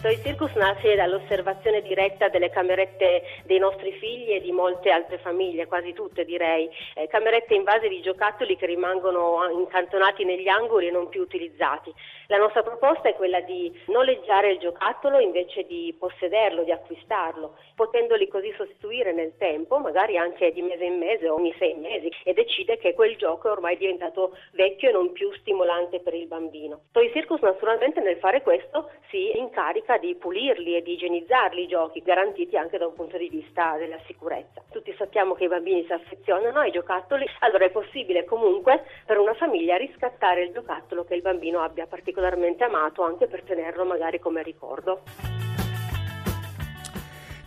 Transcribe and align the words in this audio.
Toy 0.00 0.18
Circus 0.22 0.54
nasce 0.54 0.94
dall'osservazione 0.94 1.82
diretta 1.82 2.30
delle 2.30 2.48
camerette 2.48 3.22
dei 3.44 3.58
nostri 3.58 3.92
figli 3.92 4.32
e 4.32 4.40
di 4.40 4.50
molte 4.50 4.88
altre 4.90 5.18
famiglie, 5.18 5.66
quasi 5.66 5.92
tutte 5.92 6.24
direi, 6.24 6.70
eh, 6.94 7.06
camerette 7.06 7.52
invase 7.52 7.86
di 7.86 8.00
giocattoli 8.00 8.56
che 8.56 8.64
rimangono 8.64 9.46
incantonati 9.50 10.24
negli 10.24 10.48
angoli 10.48 10.86
e 10.86 10.90
non 10.90 11.10
più 11.10 11.20
utilizzati. 11.20 11.92
La 12.28 12.38
nostra 12.38 12.62
proposta 12.62 13.10
è 13.10 13.14
quella 13.14 13.40
di 13.40 13.70
noleggiare 13.88 14.52
il 14.52 14.58
giocattolo 14.58 15.18
invece 15.18 15.64
di 15.64 15.94
possederlo, 15.98 16.64
di 16.64 16.72
acquistarlo, 16.72 17.56
potendoli 17.74 18.26
così 18.28 18.54
sostituire 18.56 19.12
nel 19.12 19.34
tempo, 19.36 19.80
magari 19.80 20.16
anche 20.16 20.50
di 20.52 20.62
mese 20.62 20.84
in 20.84 20.96
mese 20.96 21.28
o 21.28 21.34
ogni 21.34 21.54
sei 21.58 21.74
mesi, 21.74 22.10
e 22.24 22.32
decide 22.32 22.78
che 22.78 22.94
quel 22.94 23.16
gioco 23.16 23.48
è 23.48 23.50
ormai 23.50 23.76
diventato 23.76 24.34
vecchio 24.52 24.88
e 24.88 24.92
non 24.92 25.12
più 25.12 25.30
stimolante 25.34 26.00
per 26.00 26.14
il 26.14 26.26
bambino. 26.26 26.84
Toy 26.92 27.12
Circus 27.12 27.40
naturalmente 27.40 28.00
nel 28.00 28.16
fare 28.16 28.40
questo 28.40 28.88
si 29.10 29.36
incarica 29.36 29.89
cerca 29.90 29.98
di 29.98 30.14
pulirli 30.14 30.76
e 30.76 30.82
di 30.82 30.92
igienizzarli 30.92 31.62
i 31.62 31.66
giochi, 31.66 32.02
garantiti 32.02 32.56
anche 32.56 32.78
da 32.78 32.86
un 32.86 32.94
punto 32.94 33.16
di 33.16 33.28
vista 33.28 33.76
della 33.76 33.98
sicurezza. 34.06 34.62
Tutti 34.70 34.94
sappiamo 34.96 35.34
che 35.34 35.44
i 35.44 35.48
bambini 35.48 35.84
si 35.84 35.92
affezionano 35.92 36.60
ai 36.60 36.70
giocattoli, 36.70 37.26
allora 37.40 37.64
è 37.64 37.70
possibile 37.70 38.24
comunque 38.24 38.84
per 39.04 39.18
una 39.18 39.34
famiglia 39.34 39.76
riscattare 39.76 40.44
il 40.44 40.52
giocattolo 40.52 41.04
che 41.04 41.14
il 41.14 41.22
bambino 41.22 41.60
abbia 41.60 41.86
particolarmente 41.86 42.62
amato 42.62 43.02
anche 43.02 43.26
per 43.26 43.42
tenerlo 43.42 43.84
magari 43.84 44.20
come 44.20 44.42
ricordo. 44.42 45.49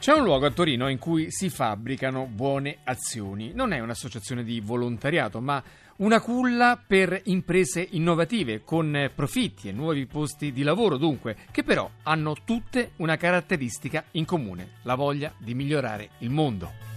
C'è 0.03 0.11
un 0.11 0.25
luogo 0.25 0.45
a 0.45 0.51
Torino 0.51 0.89
in 0.89 0.99
cui 0.99 1.31
si 1.31 1.49
fabbricano 1.49 2.25
buone 2.25 2.79
azioni. 2.83 3.53
Non 3.53 3.71
è 3.71 3.79
un'associazione 3.79 4.43
di 4.43 4.59
volontariato, 4.59 5.39
ma 5.39 5.63
una 5.99 6.19
culla 6.19 6.77
per 6.85 7.21
imprese 7.27 7.87
innovative, 7.91 8.65
con 8.65 9.09
profitti 9.15 9.69
e 9.69 9.71
nuovi 9.71 10.05
posti 10.05 10.51
di 10.51 10.63
lavoro, 10.63 10.97
dunque, 10.97 11.37
che 11.51 11.63
però 11.63 11.89
hanno 12.03 12.35
tutte 12.43 12.91
una 12.97 13.15
caratteristica 13.15 14.03
in 14.11 14.25
comune, 14.25 14.71
la 14.81 14.95
voglia 14.95 15.33
di 15.37 15.53
migliorare 15.53 16.09
il 16.17 16.31
mondo. 16.31 16.92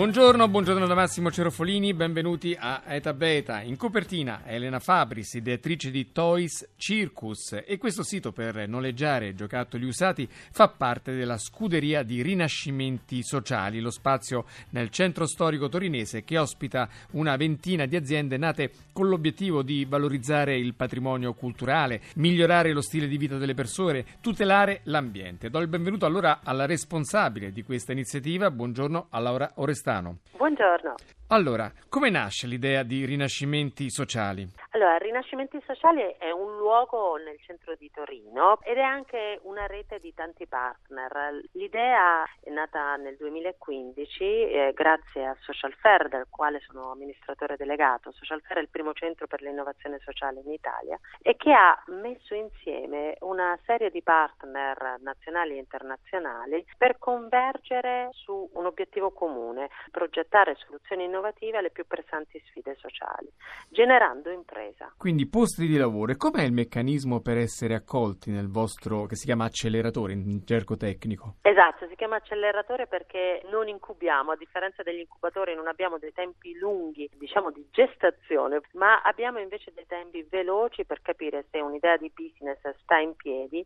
Buongiorno, 0.00 0.48
buongiorno 0.48 0.86
da 0.86 0.94
Massimo 0.94 1.30
Cerofolini, 1.30 1.92
benvenuti 1.92 2.56
a 2.58 2.84
Eta 2.86 3.12
Beta. 3.12 3.60
In 3.60 3.76
copertina 3.76 4.46
Elena 4.46 4.78
Fabris, 4.78 5.34
ideatrice 5.34 5.90
di 5.90 6.10
Toys 6.10 6.70
Circus 6.76 7.60
e 7.66 7.76
questo 7.76 8.02
sito 8.02 8.32
per 8.32 8.66
noleggiare 8.66 9.34
giocattoli 9.34 9.84
usati 9.84 10.26
fa 10.30 10.68
parte 10.68 11.14
della 11.14 11.36
scuderia 11.36 12.02
di 12.02 12.22
Rinascimenti 12.22 13.22
Sociali, 13.22 13.78
lo 13.80 13.90
spazio 13.90 14.46
nel 14.70 14.88
centro 14.88 15.26
storico 15.26 15.68
torinese 15.68 16.24
che 16.24 16.38
ospita 16.38 16.88
una 17.10 17.36
ventina 17.36 17.84
di 17.84 17.94
aziende 17.94 18.38
nate 18.38 18.72
con 18.94 19.06
l'obiettivo 19.06 19.62
di 19.62 19.84
valorizzare 19.84 20.56
il 20.56 20.72
patrimonio 20.72 21.34
culturale, 21.34 22.00
migliorare 22.14 22.72
lo 22.72 22.80
stile 22.80 23.06
di 23.06 23.18
vita 23.18 23.36
delle 23.36 23.52
persone, 23.52 24.06
tutelare 24.22 24.80
l'ambiente. 24.84 25.50
Do 25.50 25.58
il 25.58 25.68
benvenuto 25.68 26.06
allora 26.06 26.40
alla 26.42 26.64
responsabile 26.64 27.52
di 27.52 27.62
questa 27.62 27.92
iniziativa, 27.92 28.50
buongiorno 28.50 29.08
a 29.10 29.18
Laura 29.18 29.52
Orestano. 29.90 30.18
Buongiorno. 30.36 30.94
Allora, 31.32 31.70
come 31.88 32.10
nasce 32.10 32.48
l'idea 32.48 32.82
di 32.82 33.04
Rinascimenti 33.04 33.88
Sociali? 33.88 34.48
Allora, 34.70 34.96
Rinascimenti 34.98 35.62
Sociali 35.64 36.02
è 36.18 36.32
un 36.32 36.56
luogo 36.56 37.14
nel 37.18 37.38
centro 37.40 37.76
di 37.76 37.88
Torino 37.92 38.58
ed 38.62 38.78
è 38.78 38.82
anche 38.82 39.38
una 39.42 39.66
rete 39.66 40.00
di 40.00 40.12
tanti 40.12 40.48
partner. 40.48 41.40
L'idea 41.52 42.24
è 42.42 42.50
nata 42.50 42.96
nel 42.96 43.14
2015 43.16 44.24
eh, 44.24 44.72
grazie 44.74 45.26
a 45.26 45.36
Social 45.38 45.72
Fair, 45.74 46.08
del 46.08 46.26
quale 46.28 46.60
sono 46.66 46.90
amministratore 46.90 47.56
delegato. 47.56 48.10
Social 48.10 48.42
Fair 48.42 48.58
è 48.58 48.62
il 48.62 48.68
primo 48.68 48.92
centro 48.92 49.28
per 49.28 49.40
l'innovazione 49.40 50.00
sociale 50.04 50.40
in 50.40 50.50
Italia 50.50 50.98
e 51.22 51.36
che 51.36 51.52
ha 51.52 51.80
messo 51.86 52.34
insieme 52.34 53.16
una 53.20 53.56
serie 53.66 53.90
di 53.90 54.02
partner 54.02 54.96
nazionali 54.98 55.54
e 55.54 55.58
internazionali 55.58 56.66
per 56.76 56.98
convergere 56.98 58.08
su 58.14 58.50
un 58.54 58.66
obiettivo 58.66 59.12
comune, 59.12 59.68
progettare 59.92 60.56
soluzioni 60.56 61.04
innovative 61.04 61.18
innovative 61.20 61.58
alle 61.58 61.70
più 61.70 61.86
pressanti 61.86 62.42
sfide 62.46 62.74
sociali, 62.78 63.30
generando 63.68 64.30
impresa. 64.30 64.92
Quindi 64.96 65.28
posti 65.28 65.66
di 65.66 65.76
lavoro. 65.76 66.12
E 66.12 66.16
com'è 66.16 66.42
il 66.42 66.52
meccanismo 66.52 67.20
per 67.20 67.36
essere 67.36 67.74
accolti 67.74 68.30
nel 68.30 68.48
vostro, 68.48 69.04
che 69.04 69.16
si 69.16 69.26
chiama 69.26 69.44
acceleratore 69.44 70.14
in 70.14 70.40
gergo 70.44 70.76
tecnico? 70.76 71.36
Esatto, 71.42 71.86
si 71.86 71.94
chiama 71.94 72.16
acceleratore 72.16 72.86
perché 72.86 73.42
non 73.50 73.68
incubiamo, 73.68 74.32
a 74.32 74.36
differenza 74.36 74.82
degli 74.82 75.00
incubatori 75.00 75.54
non 75.54 75.68
abbiamo 75.68 75.98
dei 75.98 76.12
tempi 76.12 76.56
lunghi, 76.56 77.08
diciamo 77.12 77.50
di 77.50 77.66
gestazione, 77.70 78.60
ma 78.72 79.02
abbiamo 79.02 79.38
invece 79.38 79.72
dei 79.74 79.86
tempi 79.86 80.26
veloci 80.28 80.84
per 80.84 81.02
capire 81.02 81.44
se 81.50 81.60
un'idea 81.60 81.96
di 81.96 82.10
business 82.14 82.58
sta 82.80 82.98
in 82.98 83.14
piedi, 83.14 83.64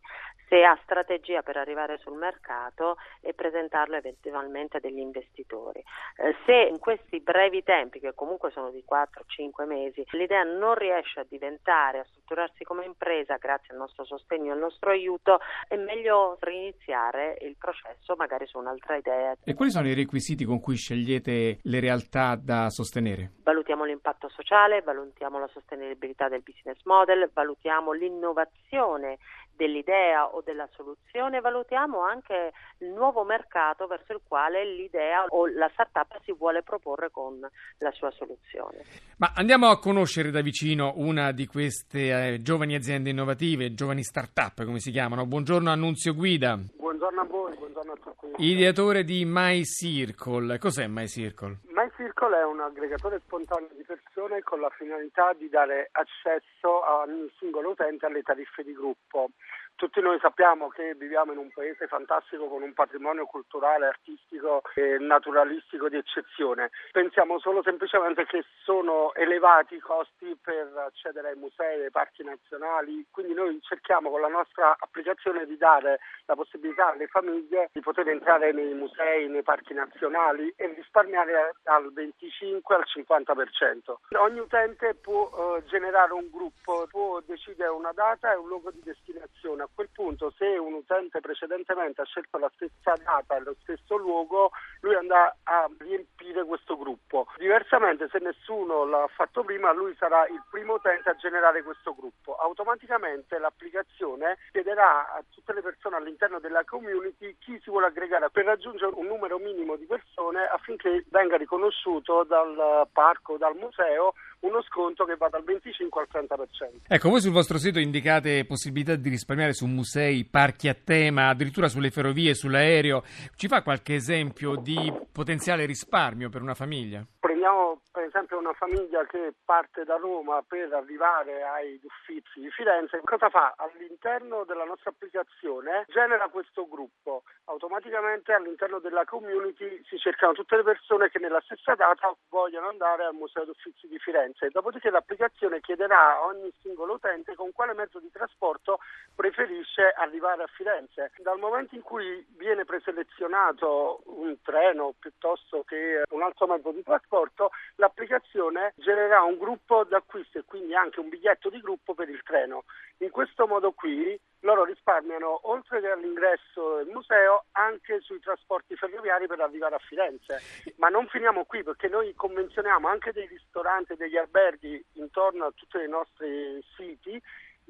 se 0.49 0.63
ha 0.63 0.77
strategia 0.83 1.41
per 1.41 1.57
arrivare 1.57 1.97
sul 1.99 2.17
mercato 2.17 2.97
e 3.21 3.33
presentarlo 3.33 3.95
eventualmente 3.95 4.77
a 4.77 4.79
degli 4.79 4.99
investitori. 4.99 5.83
Eh, 6.17 6.35
se 6.45 6.67
in 6.69 6.79
questi 6.79 7.19
brevi 7.19 7.44
brevi 7.45 7.63
tempi, 7.63 7.99
che 7.99 8.13
comunque 8.15 8.49
sono 8.51 8.71
di 8.71 8.83
4-5 8.89 9.67
mesi, 9.67 10.03
l'idea 10.11 10.43
non 10.43 10.73
riesce 10.75 11.19
a 11.19 11.25
diventare, 11.29 11.99
a 11.99 12.05
strutturarsi 12.05 12.63
come 12.63 12.85
impresa 12.85 13.37
grazie 13.37 13.73
al 13.73 13.79
nostro 13.79 14.03
sostegno 14.03 14.47
e 14.47 14.51
al 14.51 14.59
nostro 14.59 14.89
aiuto, 14.89 15.39
è 15.67 15.75
meglio 15.75 16.37
riniziare 16.41 17.37
il 17.41 17.55
processo 17.57 18.15
magari 18.15 18.47
su 18.47 18.57
un'altra 18.57 18.95
idea. 18.95 19.35
E 19.43 19.53
quali 19.53 19.71
sono 19.71 19.87
i 19.87 19.93
requisiti 19.93 20.43
con 20.43 20.59
cui 20.59 20.75
scegliete 20.75 21.59
le 21.61 21.79
realtà 21.79 22.35
da 22.35 22.69
sostenere? 22.69 23.33
Valutiamo 23.75 23.83
l'impatto 23.83 24.29
sociale, 24.29 24.81
valutiamo 24.81 25.37
la 25.37 25.49
sostenibilità 25.51 26.29
del 26.29 26.41
business 26.41 26.77
model, 26.85 27.29
valutiamo 27.33 27.91
l'innovazione 27.91 29.17
dell'idea 29.53 30.33
o 30.33 30.41
della 30.41 30.67
soluzione, 30.71 31.41
valutiamo 31.41 31.99
anche 31.99 32.53
il 32.79 32.87
nuovo 32.89 33.25
mercato 33.25 33.85
verso 33.87 34.13
il 34.13 34.21
quale 34.25 34.63
l'idea 34.65 35.25
o 35.27 35.47
la 35.47 35.69
startup 35.73 36.21
si 36.23 36.31
vuole 36.31 36.63
proporre 36.63 37.11
con 37.11 37.37
la 37.39 37.91
sua 37.91 38.11
soluzione. 38.11 38.85
Ma 39.17 39.33
andiamo 39.35 39.67
a 39.67 39.77
conoscere 39.77 40.31
da 40.31 40.41
vicino 40.41 40.93
una 40.95 41.33
di 41.33 41.45
queste 41.45 42.33
eh, 42.33 42.41
giovani 42.41 42.75
aziende 42.75 43.09
innovative, 43.09 43.73
giovani 43.73 44.03
startup 44.03 44.63
come 44.63 44.79
si 44.79 44.91
chiamano. 44.91 45.25
Buongiorno 45.25 45.69
Annunzio 45.69 46.13
Guida. 46.13 46.57
Buongiorno 46.77 47.21
a 47.21 47.25
voi, 47.25 47.53
buongiorno 47.57 47.91
a 47.91 47.95
tutti. 47.97 48.15
Ideatore 48.37 49.03
di 49.03 49.23
MyCircle. 49.25 50.59
Cos'è 50.59 50.87
MyCircle? 50.87 51.59
MyCircle 51.85 52.39
è 52.39 52.43
un 52.43 52.61
aggregatore 52.61 53.21
spontaneo 53.23 53.69
di 53.73 53.83
persone 53.83 54.41
con 54.41 54.59
la 54.59 54.71
finalità 54.71 55.33
di 55.33 55.47
dare 55.49 55.89
accesso 55.91 56.81
a 56.81 57.01
ogni 57.01 57.31
singolo 57.37 57.69
utente 57.71 58.07
alle 58.07 58.23
tariffe 58.23 58.63
di 58.63 58.73
gruppo. 58.73 59.29
Tutti 59.75 59.99
noi 59.99 60.17
sappiamo 60.21 60.69
che 60.69 60.95
viviamo 60.95 61.33
in 61.33 61.37
un 61.37 61.51
paese 61.51 61.87
fantastico 61.87 62.47
con 62.47 62.61
un 62.61 62.71
patrimonio 62.71 63.25
culturale, 63.25 63.87
artistico 63.87 64.61
e 64.73 64.97
naturalistico 64.99 65.89
di 65.89 65.97
eccezione. 65.97 66.71
Pensiamo 66.93 67.39
solo 67.39 67.61
semplicemente 67.61 68.25
che 68.25 68.45
sono 68.63 69.13
elevati 69.15 69.75
i 69.75 69.79
costi 69.79 70.33
per 70.41 70.71
accedere 70.77 71.31
ai 71.31 71.35
musei, 71.35 71.83
ai 71.83 71.91
parchi 71.91 72.23
nazionali, 72.23 73.05
quindi 73.11 73.33
noi 73.33 73.59
cerchiamo 73.63 74.09
con 74.09 74.21
la 74.21 74.29
nostra 74.29 74.77
applicazione 74.79 75.45
di 75.45 75.57
dare 75.57 75.99
la 76.25 76.35
possibilità 76.35 76.93
alle 76.93 77.07
famiglie 77.07 77.69
di 77.73 77.81
poter 77.81 78.07
entrare 78.07 78.53
nei 78.53 78.73
musei, 78.73 79.27
nei 79.27 79.43
parchi 79.43 79.73
nazionali 79.73 80.53
e 80.55 80.73
risparmiare 80.73 81.55
dal 81.63 81.91
25 81.91 82.75
al 82.75 82.85
50%. 82.87 83.95
Ogni 84.19 84.39
utente 84.39 84.95
può 84.95 85.29
uh, 85.29 85.63
generare 85.65 86.13
un 86.13 86.29
gruppo, 86.31 86.87
può 86.89 87.19
decidere 87.25 87.71
una 87.71 87.91
data 87.91 88.31
e 88.31 88.37
un 88.37 88.47
luogo 88.47 88.71
di 88.71 88.79
destinazione 88.81 89.63
a 89.65 89.69
quel 89.73 89.89
punto 89.91 90.33
se 90.37 90.45
un 90.45 90.73
utente 90.73 91.19
precedentemente 91.19 92.01
ha 92.01 92.05
scelto 92.05 92.37
la 92.37 92.51
stessa 92.55 92.93
data 93.03 93.35
e 93.35 93.41
lo 93.41 93.55
stesso 93.61 93.97
luogo, 93.97 94.51
lui 94.81 94.95
andrà 94.95 95.35
a 95.43 95.69
riempire 95.77 96.45
questo 96.45 96.77
gruppo. 96.77 97.27
Diversamente 97.37 98.07
se 98.09 98.19
nessuno 98.19 98.85
l'ha 98.85 99.07
fatto 99.13 99.43
prima, 99.43 99.73
lui 99.73 99.95
sarà 99.97 100.27
il 100.27 100.41
primo 100.49 100.75
utente 100.75 101.09
a 101.09 101.15
generare 101.15 101.63
questo 101.63 101.93
gruppo. 101.93 102.35
Automaticamente 102.35 103.37
l'applicazione 103.37 104.37
chiederà 104.51 105.13
a 105.13 105.23
tutte 105.29 105.53
le 105.53 105.61
persone 105.61 105.97
all'interno 105.97 106.39
della 106.39 106.63
community 106.63 107.35
chi 107.39 107.59
si 107.61 107.69
vuole 107.69 107.87
aggregare 107.87 108.29
per 108.29 108.45
raggiungere 108.45 108.93
un 108.95 109.07
numero 109.07 109.37
minimo 109.37 109.75
di 109.75 109.85
persone 109.85 110.45
affinché 110.45 111.05
venga 111.09 111.37
riconosciuto 111.37 112.23
dal 112.23 112.87
parco 112.91 113.37
dal 113.37 113.55
museo 113.55 114.13
uno 114.45 114.61
sconto 114.63 115.05
che 115.05 115.15
va 115.15 115.27
dal 115.27 115.43
25 115.43 116.01
al 116.01 116.07
30%. 116.27 116.81
Ecco, 116.87 117.09
voi 117.09 117.19
sul 117.19 117.31
vostro 117.31 117.57
sito 117.57 117.79
indicate 117.79 118.45
possibilità 118.45 118.95
di 118.95 119.09
risparmiare 119.09 119.53
su 119.53 119.65
musei, 119.65 120.25
parchi 120.25 120.67
a 120.69 120.75
tema, 120.75 121.29
addirittura 121.29 121.67
sulle 121.67 121.89
ferrovie, 121.89 122.33
sull'aereo. 122.33 123.03
Ci 123.35 123.47
fa 123.47 123.63
qualche 123.63 123.95
esempio 123.95 124.55
di 124.55 124.93
potenziale 125.11 125.65
risparmio 125.65 126.29
per 126.29 126.41
una 126.41 126.53
famiglia? 126.53 127.05
Prendiamo 127.19 127.81
per 127.95 128.03
esempio 128.03 128.37
una 128.37 128.51
famiglia 128.51 129.05
che 129.05 129.33
parte 129.45 129.85
da 129.85 129.95
Roma 129.95 130.43
per 130.45 130.73
arrivare 130.73 131.43
ai 131.43 131.79
Uffizi 131.81 132.41
di 132.41 132.51
Firenze, 132.51 132.99
cosa 133.05 133.29
fa? 133.29 133.55
All'interno 133.55 134.43
della 134.43 134.65
nostra 134.65 134.89
applicazione 134.89 135.85
genera 135.87 136.27
questo 136.27 136.67
gruppo, 136.67 137.23
automaticamente 137.45 138.33
all'interno 138.33 138.79
della 138.79 139.05
community 139.05 139.81
si 139.87 139.97
cercano 139.97 140.33
tutte 140.33 140.57
le 140.57 140.63
persone 140.63 141.09
che 141.09 141.19
nella 141.19 141.39
stessa 141.45 141.73
data 141.73 142.13
vogliono 142.27 142.67
andare 142.67 143.05
al 143.05 143.13
Museo 143.13 143.45
d'Uffizi 143.45 143.87
di 143.87 143.97
Firenze 143.97 144.34
Firenze. 144.35 144.49
Dopodiché 144.51 144.89
l'applicazione 144.89 145.61
chiederà 145.61 146.17
a 146.17 146.25
ogni 146.25 146.51
singolo 146.61 146.93
utente 146.93 147.35
con 147.35 147.51
quale 147.53 147.73
mezzo 147.73 147.99
di 147.99 148.11
trasporto 148.11 148.79
preferisce 149.15 149.93
arrivare 149.95 150.43
a 150.43 150.47
Firenze. 150.47 151.11
Dal 151.17 151.39
momento 151.39 151.75
in 151.75 151.81
cui 151.81 152.25
viene 152.37 152.65
preselezionato 152.65 154.01
un 154.05 154.35
treno 154.41 154.93
piuttosto 154.99 155.63
che 155.63 156.03
un 156.09 156.21
altro 156.21 156.47
mezzo 156.47 156.71
di 156.71 156.83
trasporto, 156.83 157.51
l'applicazione 157.75 158.73
genererà 158.75 159.23
un 159.23 159.37
gruppo 159.37 159.83
d'acquisto 159.83 160.39
e 160.39 160.43
quindi 160.45 160.75
anche 160.75 160.99
un 160.99 161.09
biglietto 161.09 161.49
di 161.49 161.59
gruppo 161.61 161.93
per 161.93 162.09
il 162.09 162.21
treno. 162.23 162.65
In 162.99 163.09
questo 163.09 163.47
modo 163.47 163.71
qui 163.71 164.19
loro 164.41 164.63
risparmiano 164.63 165.49
oltre 165.49 165.81
che 165.81 165.89
all'ingresso 165.89 166.77
del 166.77 166.87
museo 166.87 167.45
anche 167.51 167.99
sui 168.01 168.19
trasporti 168.19 168.75
ferroviari 168.75 169.27
per 169.27 169.39
arrivare 169.39 169.75
a 169.75 169.79
Firenze. 169.79 170.41
Ma 170.77 170.89
non 170.89 171.07
finiamo 171.07 171.45
qui 171.45 171.63
perché 171.63 171.87
noi 171.87 172.13
convenzioniamo 172.13 172.87
anche 172.87 173.11
dei 173.11 173.27
ristoranti 173.27 173.93
e 173.93 173.95
degli 173.95 174.17
alberghi 174.17 174.83
intorno 174.93 175.45
a 175.45 175.51
tutti 175.55 175.77
i 175.77 175.89
nostri 175.89 176.63
siti 176.75 177.21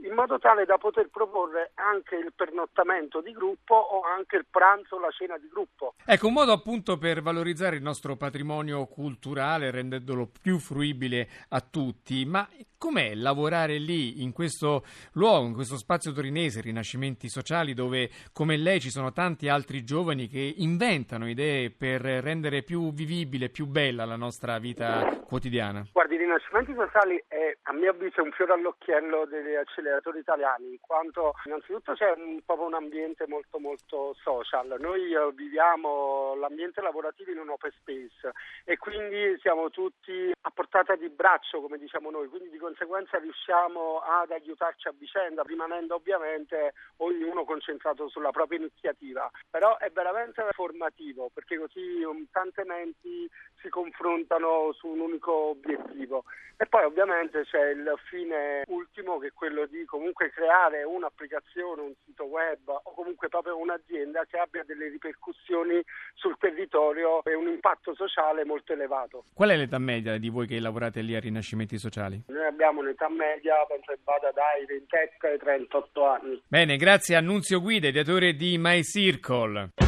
in 0.04 0.14
modo 0.14 0.40
tale 0.40 0.66
da 0.66 0.78
poter 0.78 1.10
proporre 1.10 1.72
anche 1.76 2.16
il 2.16 2.34
pernottamento 2.36 3.22
di 3.22 3.32
gruppo 3.32 3.76
o 3.76 4.02
anche 4.02 4.36
il 4.36 4.46
pranzo 4.50 5.00
la 5.00 5.10
cena 5.12 5.38
di 5.38 5.48
gruppo. 5.48 5.94
Ecco, 6.06 6.28
un 6.28 6.34
modo 6.34 6.52
appunto 6.52 6.98
per 6.98 7.22
valorizzare 7.22 7.78
il 7.78 7.82
nostro 7.82 8.18
patrimonio 8.18 8.86
culturale 8.88 9.72
rendendolo 9.72 10.30
più 10.42 10.60
fruibile 10.60 11.30
a 11.50 11.62
tutti, 11.62 12.26
ma 12.26 12.48
com'è 12.86 13.16
lavorare 13.16 13.80
lì, 13.80 14.22
in 14.22 14.32
questo 14.32 14.84
luogo, 15.14 15.48
in 15.48 15.56
questo 15.56 15.76
spazio 15.76 16.12
torinese, 16.12 16.62
Rinascimenti 16.62 17.30
Sociali, 17.30 17.74
dove 17.74 18.12
come 18.32 18.58
lei 18.58 18.80
ci 18.80 18.92
sono 18.92 19.12
tanti 19.12 19.50
altri 19.50 19.84
giovani 19.84 20.28
che 20.28 20.54
inventano 20.58 21.28
idee 21.28 21.72
per 21.72 22.02
rendere 22.02 22.62
più 22.62 22.94
vivibile, 22.94 23.50
più 23.50 23.66
bella 23.66 24.06
la 24.06 24.16
nostra 24.16 24.60
vita 24.60 25.24
quotidiana? 25.26 25.84
Guardi, 25.92 26.18
Rinascimenti 26.18 26.76
Sociali 26.76 27.24
è 27.28 27.58
a 27.64 27.74
mio 27.74 27.90
avviso 27.90 28.22
un 28.22 28.32
fiore 28.34 28.54
all'occhiello 28.54 29.22
accelerazioni 29.22 29.58
acceleratori 29.58 30.20
italiani, 30.20 30.70
in 30.70 30.80
quanto 30.80 31.34
innanzitutto 31.46 31.94
c'è 31.94 32.14
un, 32.16 32.42
proprio 32.46 32.68
un 32.68 32.76
ambiente 32.76 33.26
molto 33.28 33.58
molto 33.58 34.16
social. 34.22 34.76
Noi 34.80 35.12
eh, 35.12 35.32
viviamo 35.34 36.36
l'ambiente 36.36 36.82
lavorativo 36.82 37.32
in 37.32 37.40
un 37.40 37.50
open 37.50 37.72
space 37.80 38.32
e 38.64 38.78
quindi 38.78 39.38
siamo 39.42 39.72
tutti 39.72 40.32
a 40.40 40.52
portata 40.52 40.96
di 40.96 41.10
braccio, 41.10 41.62
come 41.62 41.78
diciamo 41.78 42.12
noi, 42.12 42.28
quindi 42.28 42.50
di 42.50 42.58
riusciamo 42.76 44.00
ad 44.00 44.32
aiutarci 44.32 44.88
a 44.88 44.94
vicenda, 44.98 45.44
rimanendo 45.44 45.96
ovviamente 45.96 46.74
ognuno 46.98 47.46
concentrato 47.46 48.10
sulla 48.10 48.32
propria 48.32 48.60
iniziativa. 48.60 49.30
Però 49.50 49.78
è 49.78 49.90
veramente 49.92 50.46
formativo 50.52 51.30
perché 51.34 51.58
così 51.58 52.04
um, 52.04 52.26
tante 52.32 52.64
menti 52.64 53.30
si 53.62 53.70
confrontano 53.70 54.74
su 54.74 54.88
un 54.88 55.00
unico 55.00 55.34
obiettivo. 55.34 56.24
E 56.58 56.68
poi 56.68 56.86
ovviamente 56.86 57.44
c'è 57.44 57.72
il 57.72 57.94
fine 58.10 58.64
ultimo 58.68 59.18
che 59.18 59.28
è 59.28 59.34
quello 59.34 59.66
di 59.66 59.84
comunque 59.84 60.32
creare 60.32 60.84
un'applicazione, 60.84 61.82
un 61.82 61.94
sito 62.06 62.24
web 62.24 62.70
o 62.70 62.94
comunque 62.94 63.28
proprio 63.28 63.58
un'azienda 63.58 64.24
che 64.26 64.38
abbia 64.38 64.64
delle 64.64 64.88
ripercussioni 64.88 65.84
sul 66.14 66.38
territorio 66.40 67.22
e 67.26 67.36
un 67.36 67.48
impatto 67.48 67.94
sociale 67.94 68.46
molto 68.46 68.72
elevato. 68.72 69.26
Qual 69.34 69.50
è 69.50 69.58
l'età 69.58 69.80
media 69.80 70.18
di 70.18 70.30
voi 70.30 70.48
che 70.48 70.60
lavorate 70.60 71.02
lì 71.02 71.14
a 71.16 71.20
Rinascimenti 71.20 71.78
Sociali? 71.78 72.24
Noi 72.28 72.46
abbiamo 72.56 72.80
un'età 72.80 73.10
media, 73.10 73.54
penso 73.68 73.92
che 73.92 74.00
vada 74.04 74.32
dai 74.32 74.66
27 74.66 75.28
ai 75.28 75.38
38 75.38 76.06
anni. 76.06 76.42
Bene, 76.48 76.78
grazie 76.78 77.16
a 77.16 77.22
Nunzio 77.22 77.60
Guida, 77.60 77.90
ideatore 77.90 78.34
di 78.34 78.58
My 78.58 78.82
Circle. 78.82 79.85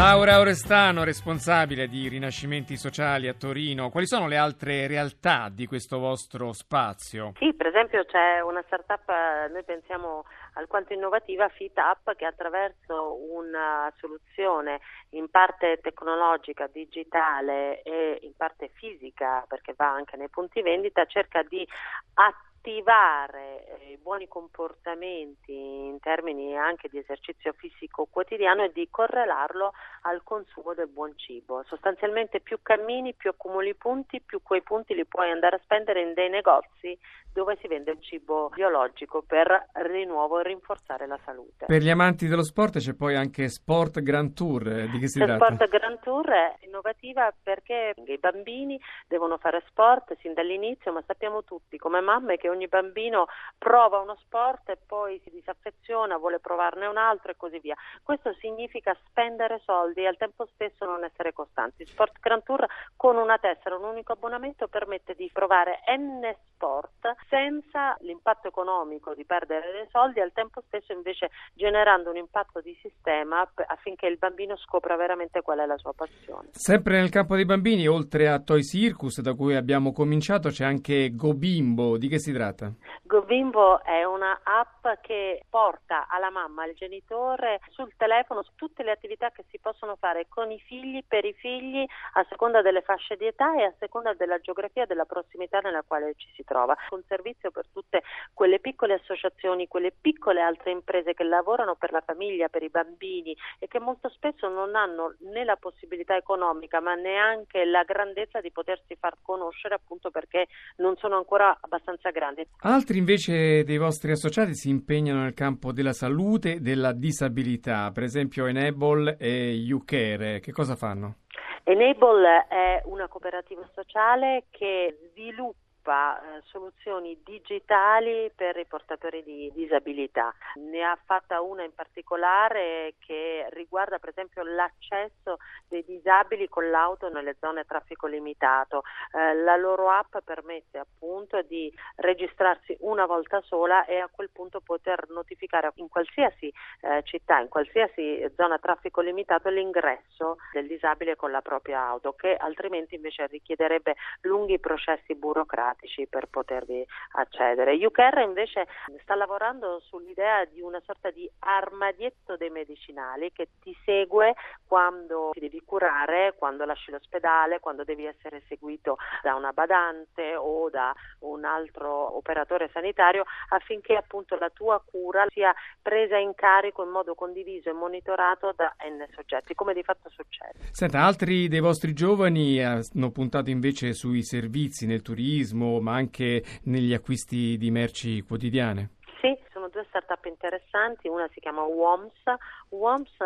Laura 0.00 0.38
Orestano, 0.38 1.04
responsabile 1.04 1.86
di 1.86 2.08
Rinascimenti 2.08 2.78
Sociali 2.78 3.28
a 3.28 3.34
Torino, 3.34 3.90
quali 3.90 4.06
sono 4.06 4.28
le 4.28 4.38
altre 4.38 4.86
realtà 4.86 5.50
di 5.52 5.66
questo 5.66 5.98
vostro 5.98 6.54
spazio? 6.54 7.34
Sì, 7.36 7.52
per 7.52 7.66
esempio 7.66 8.06
c'è 8.06 8.40
una 8.40 8.62
startup, 8.64 9.06
noi 9.52 9.62
pensiamo 9.62 10.24
alquanto 10.54 10.94
innovativa, 10.94 11.50
FitUp, 11.50 12.16
che 12.16 12.24
attraverso 12.24 13.18
una 13.30 13.92
soluzione 13.98 14.80
in 15.10 15.28
parte 15.28 15.80
tecnologica, 15.82 16.66
digitale 16.72 17.82
e 17.82 18.20
in 18.22 18.32
parte 18.34 18.70
fisica, 18.72 19.44
perché 19.46 19.74
va 19.76 19.92
anche 19.92 20.16
nei 20.16 20.30
punti 20.30 20.62
vendita, 20.62 21.04
cerca 21.04 21.42
di 21.42 21.68
attivare 22.14 22.48
attivare 22.60 23.64
eh, 23.80 23.98
buoni 24.02 24.28
comportamenti 24.28 25.52
in 25.52 25.98
termini 25.98 26.56
anche 26.56 26.88
di 26.88 26.98
esercizio 26.98 27.54
fisico 27.56 28.06
quotidiano 28.10 28.62
e 28.62 28.72
di 28.72 28.86
correlarlo 28.90 29.72
al 30.02 30.22
consumo 30.22 30.74
del 30.74 30.88
buon 30.88 31.14
cibo. 31.16 31.64
Sostanzialmente 31.66 32.40
più 32.40 32.58
cammini, 32.62 33.14
più 33.14 33.30
accumuli 33.30 33.74
punti, 33.74 34.20
più 34.20 34.42
quei 34.42 34.62
punti 34.62 34.94
li 34.94 35.06
puoi 35.06 35.30
andare 35.30 35.56
a 35.56 35.60
spendere 35.62 36.02
in 36.02 36.12
dei 36.12 36.28
negozi 36.28 36.96
dove 37.32 37.56
si 37.60 37.68
vende 37.68 37.92
il 37.92 38.00
cibo 38.00 38.50
biologico 38.54 39.22
per 39.22 39.68
di 39.92 40.04
nuovo 40.04 40.40
rinforzare 40.40 41.06
la 41.06 41.18
salute. 41.24 41.66
Per 41.66 41.82
gli 41.82 41.90
amanti 41.90 42.26
dello 42.26 42.42
sport 42.42 42.78
c'è 42.78 42.94
poi 42.94 43.14
anche 43.14 43.48
Sport 43.48 44.00
Grand 44.00 44.34
Tour, 44.34 44.68
eh, 44.68 44.88
di 44.88 44.98
che 44.98 45.08
si 45.08 45.18
tratta? 45.18 45.44
Sport 45.44 45.68
Grand 45.68 46.00
Tour 46.00 46.28
è 46.28 46.56
innovativa 46.60 47.32
perché 47.42 47.94
i 48.04 48.18
bambini 48.18 48.80
devono 49.06 49.38
fare 49.38 49.62
sport 49.68 50.16
sin 50.20 50.34
dall'inizio, 50.34 50.92
ma 50.92 51.02
sappiamo 51.06 51.44
tutti 51.44 51.76
come 51.76 52.00
mamme 52.00 52.36
che 52.36 52.48
ogni 52.48 52.68
bambino 52.68 53.26
prova 53.58 53.98
uno 53.98 54.16
sport 54.16 54.70
e 54.70 54.78
poi 54.84 55.20
si 55.22 55.30
disaffeziona, 55.30 56.16
vuole 56.16 56.40
provarne 56.40 56.86
un 56.86 56.96
altro 56.96 57.32
e 57.32 57.36
così 57.36 57.58
via. 57.60 57.76
Questo 58.02 58.34
significa 58.40 58.96
spendere 59.06 59.60
soldi 59.64 60.02
e 60.02 60.06
al 60.06 60.16
tempo 60.16 60.46
stesso 60.54 60.84
non 60.84 61.04
essere 61.04 61.32
costanti. 61.32 61.84
Sport 61.84 62.18
Grand 62.20 62.42
Tour 62.42 62.66
con 62.96 63.16
una 63.16 63.38
tessera, 63.38 63.76
un 63.76 63.84
unico 63.84 64.12
abbonamento 64.12 64.68
permette 64.68 65.14
di 65.14 65.30
provare 65.32 65.80
N 65.96 66.32
sport 66.54 67.14
senza 67.28 67.96
l'impatto 68.00 68.48
economico 68.48 69.14
di 69.14 69.24
perdere 69.24 69.72
dei 69.72 69.86
soldi 69.90 70.20
al 70.20 70.32
tempo 70.32 70.62
stesso 70.66 70.92
invece 70.92 71.30
generando 71.54 72.10
un 72.10 72.16
impatto 72.16 72.60
di 72.60 72.76
sistema 72.80 73.48
affinché 73.66 74.06
il 74.06 74.18
bambino 74.18 74.56
scopra 74.56 74.96
veramente 74.96 75.42
qual 75.42 75.58
è 75.58 75.66
la 75.66 75.76
sua 75.76 75.92
passione. 75.92 76.48
Sempre 76.52 76.98
nel 76.98 77.10
campo 77.10 77.36
dei 77.36 77.44
bambini, 77.44 77.86
oltre 77.86 78.28
a 78.28 78.40
Toy 78.40 78.62
Circus 78.62 79.20
da 79.20 79.34
cui 79.34 79.54
abbiamo 79.54 79.92
cominciato, 79.92 80.48
c'è 80.48 80.64
anche 80.64 81.14
GoBimbo. 81.14 81.96
Di 81.96 82.08
che 82.08 82.18
si 82.18 82.32
tratta? 82.32 82.72
GoBimbo 83.10 83.82
è 83.82 84.04
una 84.04 84.38
app 84.44 84.86
che 85.00 85.44
porta 85.50 86.06
alla 86.08 86.30
mamma, 86.30 86.62
al 86.62 86.74
genitore 86.74 87.58
sul 87.70 87.92
telefono 87.96 88.44
tutte 88.54 88.84
le 88.84 88.92
attività 88.92 89.32
che 89.32 89.44
si 89.50 89.58
possono 89.58 89.96
fare 89.96 90.26
con 90.28 90.52
i 90.52 90.60
figli, 90.60 91.02
per 91.04 91.24
i 91.24 91.32
figli, 91.32 91.84
a 92.12 92.24
seconda 92.28 92.62
delle 92.62 92.82
fasce 92.82 93.16
di 93.16 93.26
età 93.26 93.56
e 93.56 93.64
a 93.64 93.74
seconda 93.80 94.14
della 94.14 94.38
geografia 94.38 94.86
della 94.86 95.06
prossimità 95.06 95.58
nella 95.58 95.82
quale 95.84 96.14
ci 96.18 96.28
si 96.36 96.44
trova. 96.44 96.76
Un 96.90 97.02
servizio 97.08 97.50
per 97.50 97.66
tutte 97.72 98.04
quelle 98.32 98.60
piccole 98.60 98.94
associazioni, 98.94 99.66
quelle 99.66 99.90
piccole 99.90 100.40
altre 100.40 100.70
imprese 100.70 101.12
che 101.12 101.24
lavorano 101.24 101.74
per 101.74 101.90
la 101.90 102.02
famiglia, 102.06 102.48
per 102.48 102.62
i 102.62 102.70
bambini 102.70 103.36
e 103.58 103.66
che 103.66 103.80
molto 103.80 104.08
spesso 104.10 104.46
non 104.46 104.76
hanno 104.76 105.16
né 105.32 105.42
la 105.42 105.56
possibilità 105.56 106.14
economica 106.14 106.78
ma 106.78 106.94
neanche 106.94 107.64
la 107.64 107.82
grandezza 107.82 108.40
di 108.40 108.52
potersi 108.52 108.94
far 108.94 109.16
conoscere 109.20 109.74
appunto 109.74 110.12
perché 110.12 110.46
non 110.76 110.96
sono 110.98 111.16
ancora 111.16 111.58
abbastanza 111.60 112.10
grandi. 112.10 112.46
Altri 112.60 112.98
invece 113.00 113.64
dei 113.64 113.78
vostri 113.78 114.12
associati 114.12 114.54
si 114.54 114.68
impegnano 114.68 115.22
nel 115.22 115.34
campo 115.34 115.72
della 115.72 115.92
salute 115.92 116.54
e 116.54 116.60
della 116.60 116.92
disabilità, 116.92 117.90
per 117.90 118.04
esempio 118.04 118.46
Enable 118.46 119.16
e 119.18 119.66
UCare. 119.72 120.38
Che 120.40 120.52
cosa 120.52 120.76
fanno? 120.76 121.16
Enable 121.64 122.46
è 122.48 122.82
una 122.84 123.08
cooperativa 123.08 123.68
sociale 123.74 124.44
che 124.50 124.96
sviluppa 125.10 125.69
sviluppa 125.90 126.20
eh, 126.20 126.42
soluzioni 126.44 127.18
digitali 127.24 128.30
per 128.34 128.56
i 128.56 128.66
portatori 128.66 129.22
di 129.24 129.50
disabilità. 129.52 130.32
Ne 130.54 130.82
ha 130.82 130.96
fatta 131.04 131.40
una 131.40 131.64
in 131.64 131.74
particolare 131.74 132.94
che 133.00 133.46
riguarda 133.50 133.98
per 133.98 134.10
esempio 134.10 134.42
l'accesso 134.44 135.38
dei 135.68 135.84
disabili 135.84 136.48
con 136.48 136.70
l'auto 136.70 137.08
nelle 137.08 137.36
zone 137.40 137.60
a 137.60 137.64
traffico 137.64 138.06
limitato. 138.06 138.82
Eh, 139.12 139.34
la 139.34 139.56
loro 139.56 139.90
app 139.90 140.16
permette 140.24 140.78
appunto 140.78 141.42
di 141.42 141.72
registrarsi 141.96 142.76
una 142.80 143.06
volta 143.06 143.40
sola 143.42 143.84
e 143.84 143.98
a 143.98 144.08
quel 144.10 144.30
punto 144.30 144.60
poter 144.60 145.08
notificare 145.08 145.72
in 145.74 145.88
qualsiasi 145.88 146.52
eh, 146.82 147.02
città, 147.02 147.40
in 147.40 147.48
qualsiasi 147.48 148.24
zona 148.36 148.54
a 148.54 148.58
traffico 148.58 149.00
limitato 149.00 149.48
l'ingresso 149.48 150.36
del 150.52 150.66
disabile 150.66 151.16
con 151.16 151.30
la 151.30 151.40
propria 151.40 151.80
auto 151.80 152.12
che 152.12 152.34
altrimenti 152.36 152.94
invece 152.94 153.26
richiederebbe 153.26 153.94
lunghi 154.22 154.58
processi 154.58 155.14
burocratici 155.14 155.79
burocratici 155.80 156.06
per 156.08 156.26
potervi 156.26 156.84
accedere. 157.12 157.74
UCARE 157.84 158.22
invece 158.22 158.66
sta 159.02 159.14
lavorando 159.14 159.80
sull'idea 159.80 160.44
di 160.44 160.60
una 160.60 160.80
sorta 160.84 161.10
di 161.10 161.28
armadietto 161.40 162.36
dei 162.36 162.50
medicinali 162.50 163.32
che 163.32 163.48
ti 163.60 163.74
segue 163.84 164.34
quando 164.66 165.30
ti 165.32 165.40
devi 165.40 165.62
curare, 165.64 166.34
quando 166.36 166.64
lasci 166.64 166.90
l'ospedale, 166.90 167.60
quando 167.60 167.84
devi 167.84 168.04
essere 168.04 168.42
seguito 168.48 168.96
da 169.22 169.34
una 169.34 169.52
badante 169.52 170.36
o 170.36 170.68
da 170.70 170.94
un 171.20 171.44
altro 171.44 172.16
operatore 172.16 172.68
sanitario 172.72 173.24
affinché 173.48 173.96
appunto 173.96 174.36
la 174.36 174.50
tua 174.50 174.82
cura 174.84 175.26
sia 175.28 175.54
presa 175.80 176.16
in 176.16 176.34
carico 176.34 176.84
in 176.84 176.90
modo 176.90 177.14
condiviso 177.14 177.70
e 177.70 177.72
monitorato 177.72 178.52
da 178.54 178.74
N 178.88 179.04
soggetti, 179.14 179.54
come 179.54 179.74
di 179.74 179.82
fatto 179.82 180.10
succede. 180.10 180.68
Senta, 180.72 181.00
altri 181.00 181.48
dei 181.48 181.60
vostri 181.60 181.92
giovani 181.92 182.62
hanno 182.62 183.10
puntato 183.10 183.50
invece 183.50 183.92
sui 183.92 184.22
servizi 184.22 184.86
nel 184.86 185.02
turismo, 185.02 185.59
ma 185.80 185.94
anche 185.94 186.42
negli 186.64 186.94
acquisti 186.94 187.56
di 187.56 187.70
merci 187.70 188.22
quotidiane? 188.22 188.96
Sì, 189.20 189.38
sono 189.52 189.68
due 189.68 189.84
start-up 189.88 190.24
interessanti, 190.24 191.08
una 191.08 191.28
si 191.32 191.40
chiama 191.40 191.62
WOMS. 191.62 192.22
WOMS 192.70 193.16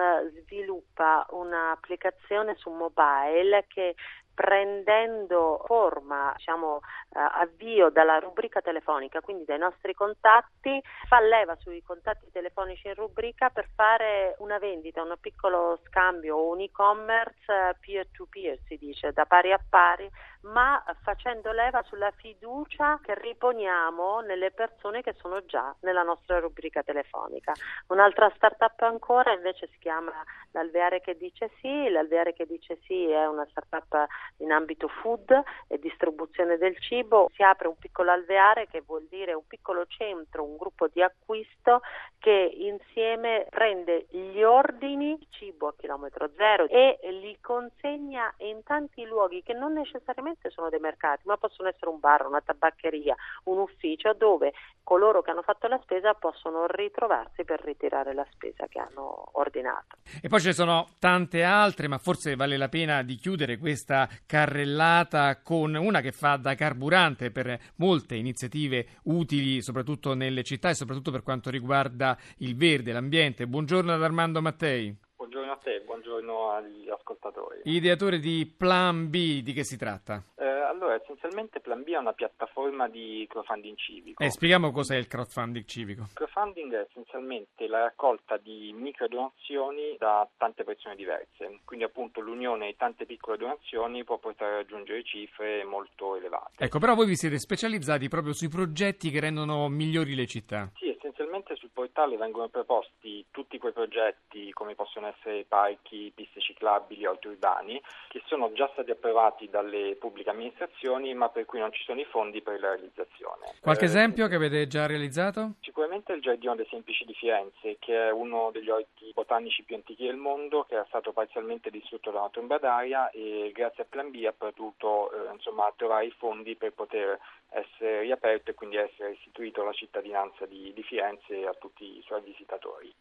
sviluppa 0.43 1.25
un'applicazione 1.31 2.57
su 2.57 2.71
mobile 2.71 3.67
che 3.69 3.95
prendendo 4.35 5.63
forma, 5.65 6.33
diciamo, 6.37 6.81
eh, 6.81 7.04
avvio 7.15 7.91
dalla 7.91 8.19
rubrica 8.19 8.61
telefonica, 8.61 9.21
quindi 9.21 9.45
dai 9.45 9.59
nostri 9.59 9.95
contatti, 9.95 10.83
fa 11.07 11.21
leva 11.21 11.57
sui 11.57 11.83
contatti 11.83 12.31
telefonici 12.31 12.89
in 12.89 12.95
rubrica 12.95 13.51
per 13.51 13.69
fare 13.75 14.35
una 14.39 14.59
vendita, 14.59 15.03
un 15.03 15.15
piccolo 15.21 15.79
scambio 15.87 16.37
o 16.37 16.53
un 16.53 16.61
e-commerce 16.61 17.53
eh, 17.53 17.77
peer-to-peer, 17.81 18.59
si 18.67 18.77
dice, 18.77 19.13
da 19.13 19.25
pari 19.25 19.53
a 19.53 19.61
pari, 19.69 20.11
ma 20.45 20.83
facendo 21.03 21.53
leva 21.53 21.83
sulla 21.85 22.11
fiducia 22.11 22.99
che 23.03 23.15
riponiamo 23.15 24.21
nelle 24.21 24.51
persone 24.51 25.03
che 25.03 25.15
sono 25.19 25.45
già 25.47 25.75
nella 25.81 26.03
nostra 26.03 26.39
rubrica 26.39 26.83
telefonica. 26.83 27.53
Un'altra 27.89 28.31
startup 28.35 28.81
ancora 28.83 29.33
invece 29.33 29.69
si 29.69 29.79
chiama 29.79 30.13
l'Alveare 30.53 31.01
che 31.01 31.17
dice 31.17 31.51
sì, 31.61 31.89
l'Alveare 31.89 32.33
che 32.33 32.47
dice 32.47 32.79
sì 32.85 33.09
è 33.09 33.27
una 33.27 33.47
startup 33.51 34.07
in 34.39 34.53
ambito 34.53 34.89
food 34.89 35.31
e 35.69 35.79
distribuzione 35.79 36.59
del 36.59 36.79
cibo, 36.79 37.03
si 37.35 37.43
apre 37.43 37.69
un 37.69 37.77
piccolo 37.79 38.11
alveare 38.11 38.69
che 38.69 38.83
vuol 38.85 39.07
dire 39.09 39.35
un 39.35 39.47
piccolo 39.47 39.85
centro, 39.87 40.45
un 40.45 40.57
gruppo 40.57 40.89
di 40.93 41.03
acquisto 41.03 41.81
che 42.19 42.55
insieme 42.57 43.47
prende 43.51 44.07
gli 44.09 44.43
ordini 44.43 45.19
cibo 45.31 45.69
a 45.69 45.75
chilometro 45.77 46.31
zero 46.37 46.67
e 46.69 46.99
li 47.03 47.37
consegna 47.41 48.33
in 48.39 48.63
tanti 48.63 49.05
luoghi 49.05 49.43
che 49.43 49.53
non 49.53 49.75
necessariamente 49.75 50.49
sono 50.51 50.71
dei 50.71 50.81
mercati, 50.81 51.23
ma 51.27 51.37
possono 51.37 51.69
essere 51.69 51.91
un 51.91 52.01
bar, 52.01 52.27
una 52.27 52.41
tabaccheria, 52.41 53.15
un 53.45 53.59
ufficio 53.59 54.15
dove 54.15 54.53
coloro 54.83 55.23
che 55.23 55.31
hanno 55.31 55.43
fatto 55.43 55.67
la 55.67 55.79
spesa 55.83 56.15
possono 56.15 56.67
ritrovarsi 56.67 57.45
per 57.45 57.61
ritirare 57.63 58.15
la 58.15 58.27
spesa 58.31 58.67
che 58.69 58.79
hanno 58.79 59.31
ordinato. 59.33 59.97
E 60.23 60.29
poi 60.29 60.41
ci 60.41 60.53
sono 60.53 60.87
tante 60.99 61.43
altre, 61.43 61.89
ma 61.89 61.99
forse 61.99 62.37
vale 62.37 62.57
la 62.57 62.69
pena 62.69 63.03
di 63.03 63.17
chiudere 63.17 63.59
questa 63.59 64.09
carrellata 64.27 65.41
con 65.43 65.75
una 65.75 66.01
che 66.01 66.13
fa 66.13 66.37
da 66.37 66.55
carburante 66.55 66.94
per 67.31 67.59
molte 67.77 68.15
iniziative 68.15 68.87
utili 69.05 69.61
soprattutto 69.63 70.15
nelle 70.15 70.43
città 70.43 70.71
e 70.71 70.75
soprattutto 70.75 71.11
per 71.11 71.23
quanto 71.23 71.51
riguarda 71.51 72.17
il 72.39 72.57
verde, 72.57 72.93
l'ambiente. 72.93 73.47
Buongiorno 73.47 73.93
ad 73.93 74.03
Armando 74.03 74.41
Mattei. 74.41 74.97
Buongiorno 75.17 75.53
a 75.53 75.57
te, 75.57 75.83
buongiorno 76.05 76.51
agli 76.51 76.89
ascoltatori. 76.91 77.61
Ideatore 77.65 78.19
di 78.19 78.45
Plan 78.45 79.09
B, 79.09 79.41
di 79.41 79.55
che 79.55 79.65
si 79.65 79.79
tratta? 79.79 80.23
Eh, 80.37 80.45
allora, 80.45 80.95
essenzialmente 80.95 81.61
Plan 81.61 81.83
B 81.83 81.89
è 81.89 81.97
una 81.97 82.13
piattaforma 82.13 82.89
di 82.89 83.27
crowdfunding 83.27 83.77
civico. 83.77 84.23
Eh, 84.23 84.31
spieghiamo 84.31 84.71
cos'è 84.71 84.97
il 84.97 85.07
crowdfunding 85.07 85.65
civico. 85.65 86.03
Il 86.03 86.13
crowdfunding 86.13 86.75
è 86.75 86.87
essenzialmente 86.91 87.67
la 87.67 87.81
raccolta 87.81 88.37
di 88.37 88.75
micro 88.77 89.09
donazioni 89.09 89.97
da 89.99 90.29
tante 90.37 90.63
persone 90.63 90.95
diverse, 90.95 91.61
quindi 91.65 91.87
appunto 91.87 92.21
l'unione 92.21 92.67
di 92.67 92.77
tante 92.77 93.07
piccole 93.07 93.39
donazioni 93.39 94.05
può 94.05 94.19
portare 94.19 94.53
a 94.53 94.57
raggiungere 94.57 95.03
cifre 95.05 95.65
molto 95.65 96.17
elevate. 96.17 96.65
Ecco, 96.65 96.79
però 96.79 96.95
voi 96.95 97.07
vi 97.07 97.17
siete 97.17 97.39
specializzati 97.39 98.09
proprio 98.09 98.35
sui 98.35 98.49
progetti 98.49 99.11
che 99.11 99.21
rendono 99.21 99.69
migliori 99.71 100.15
le 100.15 100.27
città. 100.27 100.71
Sì, 100.75 100.84
essenzialmente 101.15 101.55
sul 101.55 101.71
portale 101.73 102.17
vengono 102.17 102.49
proposti 102.49 103.25
tutti 103.31 103.59
quei 103.59 103.73
progetti 103.73 104.53
come 104.53 104.75
possono 104.75 105.07
essere 105.07 105.45
parchi, 105.47 106.13
piste 106.15 106.41
ciclabili, 106.41 107.07
orti 107.07 107.29
urbani, 107.29 107.81
che 108.09 108.21
sono 108.27 108.53
già 108.53 108.69
stati 108.73 108.91
approvati 108.91 109.49
dalle 109.49 109.95
pubbliche 109.95 110.31
amministrazioni 110.31 111.15
ma 111.15 111.29
per 111.29 111.45
cui 111.45 111.61
non 111.61 111.73
ci 111.73 111.85
sono 111.85 112.01
i 112.01 112.05
fondi 112.05 112.43
per 112.43 112.61
la 112.61 112.75
realizzazione. 112.75 113.55
Qualche 113.61 113.85
eh, 113.85 113.89
esempio 113.89 114.27
che 114.27 114.35
avete 114.35 114.67
già 114.67 114.87
realizzato? 114.87 115.53
Sicuramente 115.61 116.13
il 116.13 116.21
Giardino 116.21 116.57
dei 116.57 116.67
Semplici 116.69 117.05
di 117.05 117.15
Firenze, 117.15 117.77
che 117.79 118.09
è 118.09 118.11
uno 118.11 118.51
degli 118.53 118.71
orti 118.71 119.13
botanici 119.15 119.63
più 119.63 119.77
antichi 119.77 120.07
del 120.07 120.17
mondo, 120.17 120.65
che 120.65 120.75
era 120.75 120.85
stato 120.89 121.13
parzialmente 121.13 121.71
distrutto 121.71 122.11
da 122.11 122.19
una 122.19 122.31
tromba 122.31 122.59
d'aria 122.59 123.11
e 123.11 123.53
grazie 123.55 123.85
a 123.85 123.87
Plan 123.89 124.11
B 124.11 124.25
ha 124.27 124.35
potuto 124.37 125.13
eh, 125.13 125.33
insomma, 125.33 125.73
trovare 125.77 126.07
i 126.07 126.15
fondi 126.19 126.57
per 126.57 126.73
poter 126.73 127.19
essere 127.51 128.01
riaperto 128.01 128.51
e 128.51 128.55
quindi 128.55 128.77
essere 128.77 129.13
istituito 129.13 129.63
alla 129.63 129.73
cittadinanza 129.73 130.45
di, 130.47 130.73
di 130.75 130.83
Firenze 130.83 131.04
a 131.47 131.55
tutti 131.59 131.85
i 131.85 132.03
suoi 132.05 132.23
visitatori. 132.23 132.95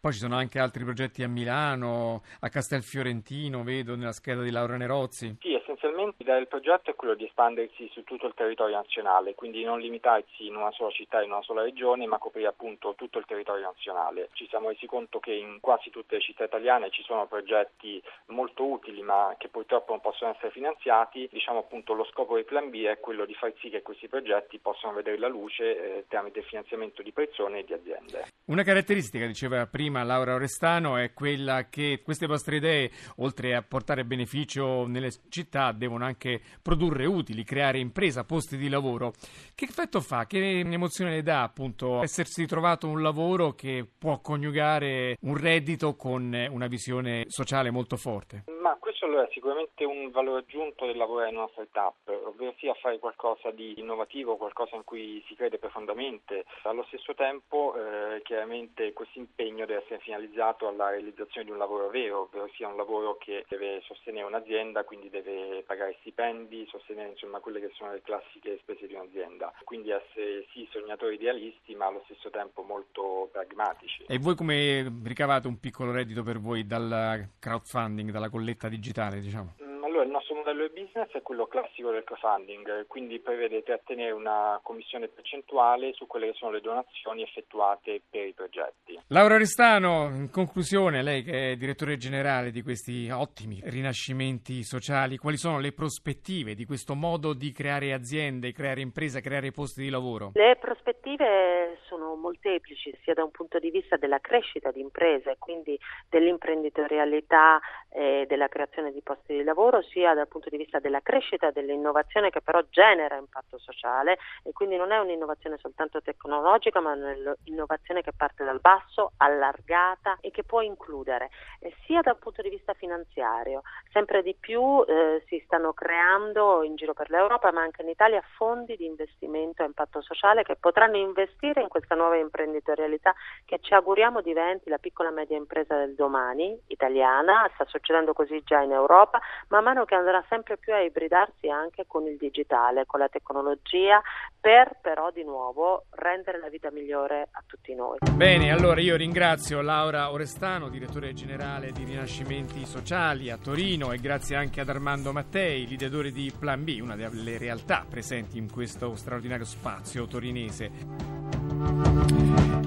Poi 0.00 0.12
ci 0.12 0.18
sono 0.18 0.36
anche 0.36 0.58
altri 0.58 0.84
progetti 0.84 1.22
a 1.22 1.28
Milano, 1.28 2.22
a 2.40 2.48
Castelfiorentino, 2.48 3.62
vedo 3.62 3.96
nella 3.96 4.12
scheda 4.12 4.42
di 4.42 4.50
Laura 4.50 4.76
Nerozzi. 4.76 5.36
Sì, 5.40 5.58
essenzialmente 5.84 6.16
l'idea 6.18 6.36
del 6.36 6.48
progetto 6.48 6.90
è 6.90 6.94
quello 6.94 7.14
di 7.14 7.24
espandersi 7.24 7.88
su 7.92 8.04
tutto 8.04 8.26
il 8.26 8.34
territorio 8.34 8.76
nazionale, 8.76 9.34
quindi 9.34 9.62
non 9.64 9.80
limitarsi 9.80 10.46
in 10.46 10.56
una 10.56 10.70
sola 10.72 10.90
città, 10.90 11.22
in 11.22 11.30
una 11.30 11.42
sola 11.42 11.62
regione, 11.62 12.06
ma 12.06 12.18
coprire 12.18 12.48
appunto 12.48 12.94
tutto 12.94 13.18
il 13.18 13.26
territorio 13.26 13.64
nazionale. 13.64 14.30
Ci 14.32 14.48
siamo 14.48 14.68
resi 14.68 14.86
conto 14.86 15.20
che 15.20 15.32
in 15.32 15.58
quasi 15.60 15.90
tutte 15.90 16.16
le 16.16 16.22
città 16.22 16.44
italiane 16.44 16.90
ci 16.90 17.02
sono 17.02 17.26
progetti 17.26 18.02
molto 18.26 18.64
utili, 18.64 19.02
ma 19.02 19.34
che 19.36 19.48
purtroppo 19.48 19.92
non 19.92 20.00
possono 20.00 20.30
essere 20.30 20.50
finanziati. 20.50 21.28
Diciamo 21.30 21.58
appunto 21.58 21.92
lo 21.92 22.04
scopo 22.04 22.34
del 22.34 22.44
Plan 22.44 22.70
B 22.70 22.84
è 22.84 22.98
quello 22.98 23.26
di 23.26 23.34
far 23.34 23.52
sì 23.58 23.68
che 23.68 23.82
questi 23.82 24.08
progetti 24.08 24.58
possano 24.58 24.94
vedere 24.94 25.18
la 25.18 25.28
luce 25.28 25.98
eh, 25.98 26.04
tramite 26.08 26.38
il 26.38 26.46
finanziamento 26.46 27.02
di 27.02 27.12
persone 27.12 27.58
e 27.58 27.64
di 27.64 27.74
aziende. 27.74 28.24
Una 28.46 28.62
caratteristica, 28.62 29.24
diceva 29.26 29.66
prima, 29.66 30.02
Laura 30.02 30.34
Orestano 30.34 30.98
è 30.98 31.14
quella 31.14 31.70
che 31.70 32.02
queste 32.04 32.26
vostre 32.26 32.56
idee, 32.56 32.90
oltre 33.16 33.54
a 33.54 33.62
portare 33.62 34.04
beneficio 34.04 34.86
nelle 34.86 35.10
città, 35.30 35.72
devono 35.72 36.04
anche 36.04 36.42
produrre 36.60 37.06
utili, 37.06 37.42
creare 37.42 37.78
impresa, 37.78 38.24
posti 38.24 38.58
di 38.58 38.68
lavoro. 38.68 39.14
Che 39.54 39.64
effetto 39.64 40.02
fa? 40.02 40.26
Che 40.26 40.58
emozione 40.60 41.12
le 41.12 41.22
dà 41.22 41.42
appunto 41.42 42.02
essersi 42.02 42.44
trovato 42.44 42.86
un 42.86 43.00
lavoro 43.00 43.54
che 43.54 43.88
può 43.96 44.20
coniugare 44.20 45.16
un 45.22 45.38
reddito 45.38 45.96
con 45.96 46.30
una 46.50 46.66
visione 46.66 47.24
sociale 47.28 47.70
molto 47.70 47.96
forte? 47.96 48.44
Ma 48.60 48.76
questo 49.04 49.06
allora 49.06 49.26
è 49.26 49.32
sicuramente 49.32 49.84
un 49.84 50.10
valore 50.10 50.40
aggiunto 50.40 50.86
del 50.86 50.96
lavorare 50.96 51.30
in 51.30 51.36
una 51.36 51.48
startup, 51.52 52.08
ovvero 52.08 52.54
sia 52.58 52.74
fare 52.74 52.98
qualcosa 52.98 53.50
di 53.50 53.78
innovativo, 53.78 54.36
qualcosa 54.36 54.76
in 54.76 54.84
cui 54.84 55.22
si 55.28 55.34
crede 55.34 55.58
profondamente. 55.58 56.44
Allo 56.62 56.84
stesso 56.84 57.14
tempo 57.14 57.74
eh, 57.76 58.22
chiaramente 58.22 58.92
questo 58.92 59.18
impegno 59.18 59.66
deve 59.66 59.82
essere 59.82 60.00
finalizzato 60.00 60.68
alla 60.68 60.90
realizzazione 60.90 61.46
di 61.46 61.52
un 61.52 61.58
lavoro 61.58 61.88
vero, 61.90 62.22
ovvero 62.22 62.48
sia 62.54 62.68
un 62.68 62.76
lavoro 62.76 63.16
che 63.18 63.44
deve 63.48 63.82
sostenere 63.84 64.26
un'azienda, 64.26 64.84
quindi 64.84 65.10
deve 65.10 65.62
pagare 65.66 65.96
stipendi, 66.00 66.66
sostenere 66.68 67.10
insomma 67.10 67.40
quelle 67.40 67.60
che 67.60 67.70
sono 67.74 67.92
le 67.92 68.02
classiche 68.02 68.58
spese 68.62 68.86
di 68.86 68.94
un'azienda. 68.94 69.52
Quindi 69.64 69.90
essere 69.90 70.46
sì 70.52 70.66
sognatori 70.70 71.14
idealisti 71.14 71.74
ma 71.74 71.86
allo 71.86 72.02
stesso 72.06 72.30
tempo 72.30 72.62
molto 72.62 73.28
pragmatici. 73.30 74.04
E 74.06 74.18
voi 74.18 74.34
come 74.34 74.90
ricavate 75.04 75.46
un 75.46 75.60
piccolo 75.60 75.92
reddito 75.92 76.22
per 76.22 76.40
voi 76.40 76.66
dal 76.66 77.28
crowdfunding, 77.38 78.10
dalla 78.10 78.30
colletta 78.30 78.68
digitale 78.68 78.92
diciamo? 79.20 79.54
Allora, 79.84 80.06
il 80.06 80.10
nostro 80.10 80.34
modello 80.34 80.66
di 80.66 80.82
business 80.82 81.10
è 81.12 81.22
quello 81.22 81.46
classico 81.46 81.90
del 81.90 82.02
crowdfunding, 82.02 82.86
quindi 82.88 83.20
prevede 83.20 83.62
trattenere 83.62 84.10
una 84.10 84.58
commissione 84.62 85.06
percentuale 85.06 85.92
su 85.92 86.06
quelle 86.06 86.30
che 86.30 86.36
sono 86.36 86.50
le 86.50 86.60
donazioni 86.60 87.22
effettuate 87.22 88.00
per 88.10 88.26
i 88.26 88.32
progetti. 88.32 88.98
Laura 89.08 89.36
Restano, 89.36 90.08
in 90.08 90.30
conclusione, 90.30 91.02
lei 91.02 91.22
che 91.22 91.52
è 91.52 91.56
direttore 91.56 91.96
generale 91.96 92.50
di 92.50 92.62
questi 92.62 93.08
ottimi 93.10 93.60
rinascimenti 93.62 94.64
sociali, 94.64 95.16
quali 95.16 95.36
sono 95.36 95.60
le 95.60 95.72
prospettive 95.72 96.54
di 96.54 96.64
questo 96.64 96.94
modo 96.94 97.32
di 97.32 97.52
creare 97.52 97.92
aziende, 97.92 98.52
creare 98.52 98.80
imprese, 98.80 99.20
creare 99.20 99.52
posti 99.52 99.82
di 99.82 99.90
lavoro? 99.90 100.32
Le 100.34 100.56
prospettive 100.58 101.78
sono 101.86 102.16
molteplici, 102.16 102.96
sia 103.02 103.14
da 103.14 103.22
un 103.22 103.30
punto 103.30 103.58
di 103.58 103.70
vista 103.70 103.96
della 103.96 104.18
crescita 104.18 104.72
di 104.72 104.80
imprese, 104.80 105.36
quindi 105.38 105.78
dell'imprenditorialità 106.08 107.60
e 107.96 108.24
della 108.26 108.48
creazione 108.48 108.90
di 108.90 109.00
posti 109.02 109.34
di 109.34 109.44
lavoro, 109.44 109.80
sia 109.80 110.14
dal 110.14 110.26
punto 110.26 110.48
di 110.50 110.56
vista 110.56 110.80
della 110.80 111.00
crescita 111.00 111.52
dell'innovazione 111.52 112.30
che 112.30 112.40
però 112.40 112.60
genera 112.68 113.16
impatto 113.16 113.56
sociale. 113.58 114.18
E 114.42 114.52
quindi 114.52 114.76
non 114.76 114.90
è 114.90 114.98
un'innovazione 114.98 115.58
soltanto 115.58 116.02
tecnologica 116.02 116.80
ma 116.80 116.92
un'innovazione 116.92 118.02
che 118.02 118.12
parte 118.12 118.42
dal 118.42 118.58
basso, 118.58 119.12
allargata 119.18 120.18
e 120.20 120.32
che 120.32 120.42
può 120.42 120.60
includere 120.60 121.30
eh, 121.60 121.72
sia 121.86 122.00
dal 122.00 122.18
punto 122.18 122.42
di 122.42 122.48
vista 122.48 122.74
finanziario, 122.74 123.62
sempre 123.92 124.22
di 124.22 124.34
più 124.34 124.84
eh, 124.88 125.22
si 125.28 125.40
stanno 125.46 125.72
creando 125.72 126.64
in 126.64 126.74
giro 126.74 126.94
per 126.94 127.10
l'Europa 127.10 127.52
ma 127.52 127.62
anche 127.62 127.82
in 127.82 127.88
Italia 127.88 128.20
fondi 128.36 128.74
di 128.74 128.86
investimento 128.86 129.62
a 129.62 129.66
impatto 129.66 130.00
sociale 130.00 130.42
che 130.42 130.56
potranno 130.56 130.96
investire 130.96 131.62
in 131.62 131.68
questa 131.68 131.94
nuova 131.94 132.16
imprenditorialità 132.16 133.14
che 133.44 133.60
ci 133.60 133.72
auguriamo 133.72 134.20
diventi 134.20 134.68
la 134.68 134.78
piccola 134.78 135.10
e 135.10 135.12
media 135.12 135.36
impresa 135.36 135.76
del 135.76 135.94
domani 135.94 136.58
italiana, 136.66 137.48
sta 137.54 137.64
succedendo 137.66 137.82
così 138.12 138.42
già 138.44 138.60
in 138.60 138.72
Europa, 138.72 139.20
man 139.48 139.64
mano 139.64 139.84
che 139.84 139.94
andrà 139.94 140.24
sempre 140.28 140.56
più 140.56 140.72
a 140.72 140.80
ibridarsi 140.80 141.48
anche 141.48 141.84
con 141.86 142.06
il 142.06 142.16
digitale, 142.16 142.86
con 142.86 143.00
la 143.00 143.08
tecnologia, 143.08 144.00
per 144.40 144.76
però 144.80 145.10
di 145.10 145.24
nuovo 145.24 145.84
rendere 145.90 146.38
la 146.38 146.48
vita 146.48 146.70
migliore 146.70 147.28
a 147.30 147.42
tutti 147.46 147.74
noi. 147.74 147.98
Bene, 148.12 148.52
allora 148.52 148.80
io 148.80 148.96
ringrazio 148.96 149.60
Laura 149.62 150.10
Orestano, 150.10 150.68
direttore 150.68 151.12
generale 151.14 151.72
di 151.72 151.84
Rinascimenti 151.84 152.64
Sociali 152.66 153.30
a 153.30 153.38
Torino 153.38 153.92
e 153.92 153.98
grazie 153.98 154.36
anche 154.36 154.60
ad 154.60 154.68
Armando 154.68 155.12
Mattei, 155.12 155.66
l'ideatore 155.66 156.10
di 156.10 156.32
Plan 156.38 156.62
B, 156.64 156.78
una 156.80 156.96
delle 156.96 157.38
realtà 157.38 157.84
presenti 157.88 158.38
in 158.38 158.50
questo 158.50 158.94
straordinario 158.94 159.44
spazio 159.44 160.06
torinese. 160.06 161.14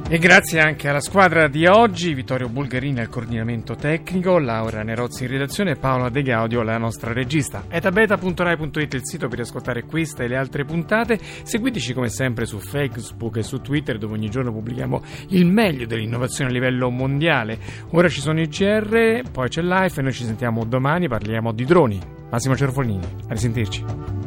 E 0.10 0.20
grazie 0.20 0.62
anche 0.62 0.88
alla 0.88 1.02
squadra 1.02 1.48
di 1.48 1.68
oggi, 1.68 2.14
Vittorio 2.14 2.48
Bulgarini 2.48 3.02
al 3.02 3.10
coordinamento 3.10 3.76
tecnico, 3.76 4.40
Laura 4.40 4.82
Nerozzi 4.82 5.07
in 5.24 5.28
redazione 5.30 5.72
e 5.72 5.76
Paola 5.76 6.10
De 6.10 6.22
Gaudio, 6.22 6.62
la 6.62 6.78
nostra 6.78 7.14
regista. 7.14 7.64
etabeta.rai.it 7.70 8.94
il 8.94 9.06
sito 9.06 9.28
per 9.28 9.40
ascoltare 9.40 9.84
questa 9.84 10.24
e 10.24 10.28
le 10.28 10.36
altre 10.36 10.66
puntate. 10.66 11.18
Seguiteci 11.20 11.94
come 11.94 12.10
sempre 12.10 12.46
su 12.46 12.60
Facebook 12.60 13.38
e 13.38 13.44
su 13.44 13.62
Twitter 13.62 13.98
dove 13.98 14.14
ogni 14.14 14.30
giorno 14.30 14.52
pubblichiamo 14.52 15.02
il 15.30 15.46
meglio 15.46 15.86
dell'innovazione 15.86 16.50
a 16.50 16.54
livello 16.54 16.90
mondiale. 16.90 17.58
Ora 17.92 18.10
ci 18.10 18.22
sono 18.22 18.40
i 18.42 18.48
GR, 18.48 19.22
poi 19.32 19.50
c'è 19.50 19.62
Life 19.62 20.00
e 20.00 20.04
noi 20.04 20.14
ci 20.14 20.26
sentiamo 20.26 20.66
domani, 20.66 21.08
parliamo 21.08 21.52
di 21.52 21.66
droni. 21.66 22.00
Massimo 22.30 22.56
Cerfolini, 22.56 23.06
a 23.28 23.34
risentirci. 23.34 24.27